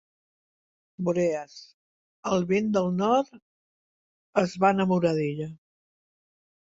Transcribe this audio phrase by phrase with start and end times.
[1.09, 1.53] Boreas,
[2.31, 3.37] el vent del nord,
[4.47, 5.51] es va enamorar d'ella.